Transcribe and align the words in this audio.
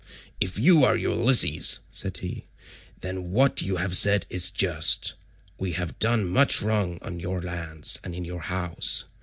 "If 0.39 0.57
you 0.57 0.83
are 0.83 0.97
Ulysses," 0.97 1.81
said 1.91 2.17
he, 2.17 2.45
"then 3.01 3.29
what 3.29 3.61
you 3.61 3.75
have 3.75 3.95
said 3.95 4.25
is 4.31 4.49
just. 4.49 5.13
We 5.59 5.73
have 5.73 5.99
done 5.99 6.27
much 6.27 6.59
wrong 6.59 6.97
on 7.03 7.19
your 7.19 7.39
lands 7.39 7.99
and 8.03 8.15
in 8.15 8.25
your 8.25 8.41
house. 8.41 9.05